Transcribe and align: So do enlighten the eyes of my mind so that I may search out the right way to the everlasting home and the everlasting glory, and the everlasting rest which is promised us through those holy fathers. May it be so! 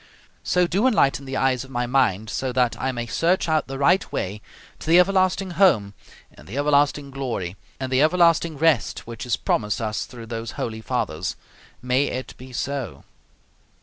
So 0.43 0.65
do 0.65 0.87
enlighten 0.87 1.25
the 1.25 1.37
eyes 1.37 1.63
of 1.63 1.69
my 1.69 1.85
mind 1.85 2.27
so 2.31 2.51
that 2.53 2.75
I 2.81 2.91
may 2.91 3.05
search 3.05 3.47
out 3.47 3.67
the 3.67 3.77
right 3.77 4.11
way 4.11 4.41
to 4.79 4.87
the 4.89 4.97
everlasting 4.99 5.51
home 5.51 5.93
and 6.33 6.47
the 6.47 6.57
everlasting 6.57 7.11
glory, 7.11 7.55
and 7.79 7.91
the 7.91 8.01
everlasting 8.01 8.57
rest 8.57 9.05
which 9.05 9.27
is 9.27 9.37
promised 9.37 9.79
us 9.79 10.07
through 10.07 10.25
those 10.25 10.53
holy 10.53 10.81
fathers. 10.81 11.35
May 11.83 12.05
it 12.05 12.33
be 12.35 12.51
so! 12.51 13.03